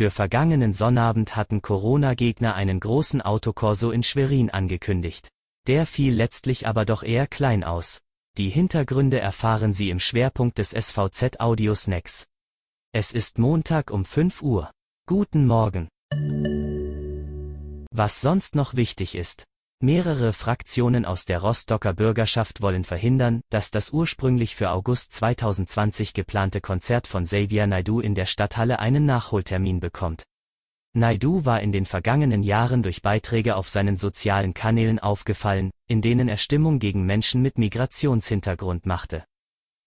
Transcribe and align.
Für 0.00 0.10
vergangenen 0.10 0.72
Sonnabend 0.72 1.36
hatten 1.36 1.60
Corona-Gegner 1.60 2.54
einen 2.54 2.80
großen 2.80 3.20
Autokorso 3.20 3.90
in 3.90 4.02
Schwerin 4.02 4.48
angekündigt. 4.48 5.28
Der 5.66 5.84
fiel 5.84 6.14
letztlich 6.14 6.66
aber 6.66 6.86
doch 6.86 7.02
eher 7.02 7.26
klein 7.26 7.64
aus. 7.64 8.00
Die 8.38 8.48
Hintergründe 8.48 9.20
erfahren 9.20 9.74
Sie 9.74 9.90
im 9.90 10.00
Schwerpunkt 10.00 10.56
des 10.56 10.70
SVZ 10.70 11.38
Audio 11.38 11.74
Snacks. 11.74 12.26
Es 12.92 13.12
ist 13.12 13.38
Montag 13.38 13.90
um 13.90 14.06
5 14.06 14.40
Uhr. 14.40 14.70
Guten 15.06 15.46
Morgen. 15.46 15.90
Was 17.92 18.22
sonst 18.22 18.54
noch 18.54 18.76
wichtig 18.76 19.14
ist. 19.14 19.44
Mehrere 19.82 20.34
Fraktionen 20.34 21.06
aus 21.06 21.24
der 21.24 21.38
Rostocker 21.38 21.94
Bürgerschaft 21.94 22.60
wollen 22.60 22.84
verhindern, 22.84 23.40
dass 23.48 23.70
das 23.70 23.94
ursprünglich 23.94 24.54
für 24.54 24.72
August 24.72 25.14
2020 25.14 26.12
geplante 26.12 26.60
Konzert 26.60 27.06
von 27.06 27.24
Xavier 27.24 27.66
Naidu 27.66 28.00
in 28.00 28.14
der 28.14 28.26
Stadthalle 28.26 28.78
einen 28.78 29.06
Nachholtermin 29.06 29.80
bekommt. 29.80 30.24
Naidu 30.92 31.46
war 31.46 31.62
in 31.62 31.72
den 31.72 31.86
vergangenen 31.86 32.42
Jahren 32.42 32.82
durch 32.82 33.00
Beiträge 33.00 33.56
auf 33.56 33.70
seinen 33.70 33.96
sozialen 33.96 34.52
Kanälen 34.52 34.98
aufgefallen, 34.98 35.70
in 35.86 36.02
denen 36.02 36.28
er 36.28 36.36
Stimmung 36.36 36.78
gegen 36.78 37.06
Menschen 37.06 37.40
mit 37.40 37.56
Migrationshintergrund 37.56 38.84
machte. 38.84 39.24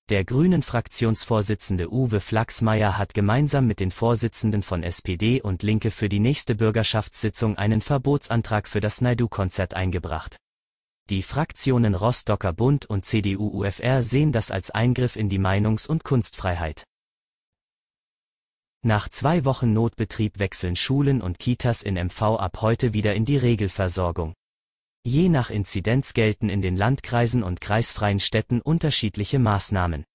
Der 0.09 0.25
Grünen-Fraktionsvorsitzende 0.25 1.89
Uwe 1.89 2.19
Flachsmeier 2.19 2.97
hat 2.97 3.13
gemeinsam 3.13 3.67
mit 3.67 3.79
den 3.79 3.89
Vorsitzenden 3.89 4.61
von 4.61 4.83
SPD 4.83 5.41
und 5.41 5.63
Linke 5.63 5.91
für 5.91 6.09
die 6.09 6.19
nächste 6.19 6.55
Bürgerschaftssitzung 6.55 7.57
einen 7.57 7.79
Verbotsantrag 7.79 8.67
für 8.67 8.81
das 8.81 8.99
Naidu-Konzert 8.99 9.75
eingebracht. 9.75 10.35
Die 11.09 11.23
Fraktionen 11.23 11.95
Rostocker 11.95 12.51
Bund 12.51 12.85
und 12.85 13.05
CDU-UFR 13.05 14.03
sehen 14.03 14.33
das 14.33 14.51
als 14.51 14.71
Eingriff 14.71 15.15
in 15.15 15.29
die 15.29 15.39
Meinungs- 15.39 15.87
und 15.87 16.03
Kunstfreiheit. 16.03 16.83
Nach 18.85 19.07
zwei 19.07 19.45
Wochen 19.45 19.71
Notbetrieb 19.71 20.37
wechseln 20.37 20.75
Schulen 20.75 21.21
und 21.21 21.39
Kitas 21.39 21.81
in 21.81 21.95
MV 21.95 22.21
ab 22.21 22.59
heute 22.59 22.91
wieder 22.91 23.15
in 23.15 23.23
die 23.23 23.37
Regelversorgung. 23.37 24.33
Je 25.05 25.27
nach 25.27 25.49
Inzidenz 25.49 26.13
gelten 26.13 26.47
in 26.47 26.61
den 26.61 26.77
Landkreisen 26.77 27.43
und 27.43 27.59
kreisfreien 27.59 28.21
Städten 28.21 28.61
unterschiedliche 28.61 29.37
Maßnahmen. 29.37 30.05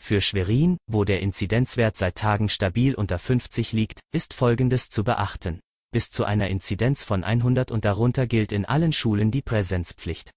Für 0.00 0.22
Schwerin, 0.22 0.78
wo 0.86 1.04
der 1.04 1.20
Inzidenzwert 1.20 1.98
seit 1.98 2.16
Tagen 2.16 2.48
stabil 2.48 2.94
unter 2.94 3.18
50 3.18 3.72
liegt, 3.72 4.00
ist 4.12 4.32
Folgendes 4.32 4.88
zu 4.88 5.04
beachten. 5.04 5.60
Bis 5.92 6.10
zu 6.10 6.24
einer 6.24 6.48
Inzidenz 6.48 7.04
von 7.04 7.22
100 7.22 7.70
und 7.70 7.84
darunter 7.84 8.26
gilt 8.26 8.50
in 8.50 8.64
allen 8.64 8.92
Schulen 8.92 9.30
die 9.30 9.42
Präsenzpflicht. 9.42 10.30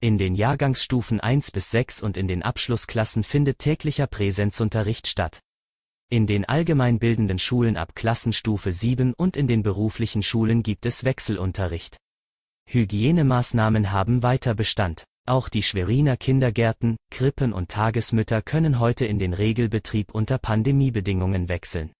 In 0.00 0.18
den 0.18 0.34
Jahrgangsstufen 0.34 1.18
1 1.18 1.50
bis 1.50 1.70
6 1.70 2.02
und 2.02 2.18
in 2.18 2.28
den 2.28 2.42
Abschlussklassen 2.42 3.24
findet 3.24 3.58
täglicher 3.58 4.06
Präsenzunterricht 4.06 5.06
statt. 5.06 5.40
In 6.10 6.26
den 6.26 6.44
allgemeinbildenden 6.44 7.38
Schulen 7.38 7.78
ab 7.78 7.94
Klassenstufe 7.94 8.70
7 8.70 9.14
und 9.14 9.38
in 9.38 9.46
den 9.46 9.62
beruflichen 9.62 10.22
Schulen 10.22 10.62
gibt 10.62 10.84
es 10.84 11.04
Wechselunterricht. 11.04 11.96
Hygienemaßnahmen 12.66 13.92
haben 13.92 14.22
weiter 14.22 14.54
Bestand. 14.54 15.04
Auch 15.26 15.48
die 15.48 15.62
Schweriner 15.62 16.16
Kindergärten, 16.16 16.96
Krippen 17.10 17.52
und 17.52 17.70
Tagesmütter 17.70 18.42
können 18.42 18.78
heute 18.78 19.06
in 19.06 19.18
den 19.18 19.32
Regelbetrieb 19.32 20.14
unter 20.14 20.38
Pandemiebedingungen 20.38 21.48
wechseln. 21.48 21.92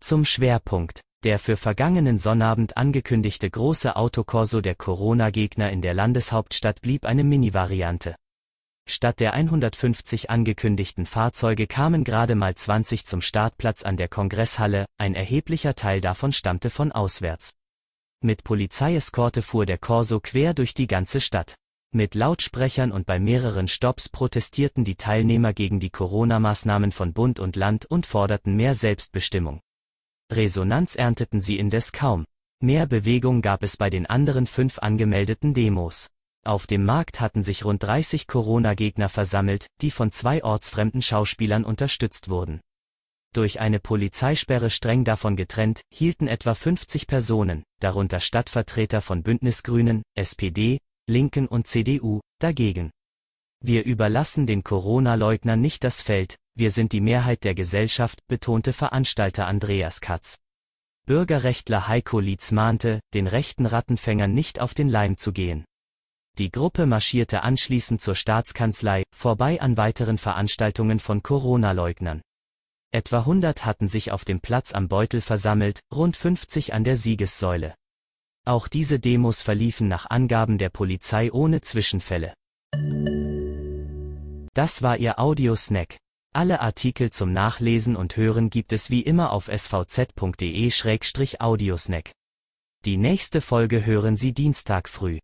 Zum 0.00 0.24
Schwerpunkt. 0.24 1.00
Der 1.22 1.38
für 1.38 1.56
vergangenen 1.56 2.18
Sonnabend 2.18 2.76
angekündigte 2.76 3.50
große 3.50 3.96
Autokorso 3.96 4.60
der 4.60 4.74
Corona-Gegner 4.74 5.70
in 5.70 5.80
der 5.80 5.94
Landeshauptstadt 5.94 6.82
blieb 6.82 7.06
eine 7.06 7.24
Mini-Variante. 7.24 8.14
Statt 8.86 9.20
der 9.20 9.32
150 9.32 10.28
angekündigten 10.28 11.06
Fahrzeuge 11.06 11.66
kamen 11.66 12.04
gerade 12.04 12.34
mal 12.34 12.54
20 12.54 13.06
zum 13.06 13.22
Startplatz 13.22 13.82
an 13.82 13.96
der 13.96 14.08
Kongresshalle, 14.08 14.84
ein 14.98 15.14
erheblicher 15.14 15.74
Teil 15.74 16.02
davon 16.02 16.32
stammte 16.32 16.68
von 16.68 16.92
auswärts. 16.92 17.54
Mit 18.24 18.42
Polizeieskorte 18.42 19.42
fuhr 19.42 19.66
der 19.66 19.76
Corso 19.76 20.18
quer 20.18 20.54
durch 20.54 20.72
die 20.72 20.86
ganze 20.86 21.20
Stadt. 21.20 21.56
Mit 21.92 22.14
Lautsprechern 22.14 22.90
und 22.90 23.04
bei 23.04 23.18
mehreren 23.18 23.68
Stops 23.68 24.08
protestierten 24.08 24.82
die 24.82 24.94
Teilnehmer 24.94 25.52
gegen 25.52 25.78
die 25.78 25.90
Corona-Maßnahmen 25.90 26.90
von 26.90 27.12
Bund 27.12 27.38
und 27.38 27.54
Land 27.54 27.84
und 27.84 28.06
forderten 28.06 28.56
mehr 28.56 28.74
Selbstbestimmung. 28.74 29.60
Resonanz 30.32 30.96
ernteten 30.96 31.42
sie 31.42 31.58
indes 31.58 31.92
kaum. 31.92 32.24
Mehr 32.60 32.86
Bewegung 32.86 33.42
gab 33.42 33.62
es 33.62 33.76
bei 33.76 33.90
den 33.90 34.06
anderen 34.06 34.46
fünf 34.46 34.78
angemeldeten 34.78 35.52
Demos. 35.52 36.08
Auf 36.46 36.66
dem 36.66 36.86
Markt 36.86 37.20
hatten 37.20 37.42
sich 37.42 37.66
rund 37.66 37.82
30 37.82 38.26
Corona-Gegner 38.26 39.10
versammelt, 39.10 39.66
die 39.82 39.90
von 39.90 40.10
zwei 40.10 40.42
ortsfremden 40.42 41.02
Schauspielern 41.02 41.62
unterstützt 41.62 42.30
wurden 42.30 42.62
durch 43.36 43.60
eine 43.60 43.80
Polizeisperre 43.80 44.70
streng 44.70 45.04
davon 45.04 45.36
getrennt, 45.36 45.82
hielten 45.92 46.28
etwa 46.28 46.54
50 46.54 47.06
Personen, 47.06 47.64
darunter 47.80 48.20
Stadtvertreter 48.20 49.02
von 49.02 49.22
Bündnisgrünen, 49.22 50.02
SPD, 50.16 50.78
Linken 51.06 51.46
und 51.46 51.66
CDU, 51.66 52.20
dagegen. 52.38 52.90
Wir 53.60 53.84
überlassen 53.84 54.46
den 54.46 54.64
Corona-Leugnern 54.64 55.60
nicht 55.60 55.84
das 55.84 56.02
Feld, 56.02 56.36
wir 56.54 56.70
sind 56.70 56.92
die 56.92 57.00
Mehrheit 57.00 57.44
der 57.44 57.54
Gesellschaft, 57.54 58.20
betonte 58.28 58.72
Veranstalter 58.72 59.46
Andreas 59.46 60.00
Katz. 60.00 60.38
Bürgerrechtler 61.06 61.88
Heiko 61.88 62.20
Lietz 62.20 62.52
mahnte, 62.52 63.00
den 63.12 63.26
rechten 63.26 63.66
Rattenfängern 63.66 64.32
nicht 64.32 64.60
auf 64.60 64.72
den 64.72 64.88
Leim 64.88 65.16
zu 65.16 65.32
gehen. 65.32 65.64
Die 66.38 66.50
Gruppe 66.50 66.86
marschierte 66.86 67.42
anschließend 67.42 68.00
zur 68.00 68.16
Staatskanzlei, 68.16 69.04
vorbei 69.14 69.60
an 69.60 69.76
weiteren 69.76 70.18
Veranstaltungen 70.18 70.98
von 70.98 71.22
Corona-Leugnern. 71.22 72.22
Etwa 72.94 73.18
100 73.18 73.66
hatten 73.66 73.88
sich 73.88 74.12
auf 74.12 74.24
dem 74.24 74.38
Platz 74.38 74.72
am 74.72 74.86
Beutel 74.86 75.20
versammelt, 75.20 75.80
rund 75.92 76.16
50 76.16 76.74
an 76.74 76.84
der 76.84 76.96
Siegessäule. 76.96 77.74
Auch 78.46 78.68
diese 78.68 79.00
Demos 79.00 79.42
verliefen 79.42 79.88
nach 79.88 80.10
Angaben 80.10 80.58
der 80.58 80.68
Polizei 80.68 81.32
ohne 81.32 81.60
Zwischenfälle. 81.60 82.34
Das 84.54 84.82
war 84.82 84.98
Ihr 84.98 85.18
Audiosnack. 85.18 85.96
Alle 86.32 86.60
Artikel 86.60 87.10
zum 87.10 87.32
Nachlesen 87.32 87.96
und 87.96 88.16
Hören 88.16 88.48
gibt 88.48 88.72
es 88.72 88.90
wie 88.90 89.00
immer 89.00 89.32
auf 89.32 89.48
svz.de-audiosnack. 89.48 92.12
Die 92.84 92.96
nächste 92.96 93.40
Folge 93.40 93.84
hören 93.84 94.14
Sie 94.14 94.32
Dienstag 94.32 94.88
früh. 94.88 95.18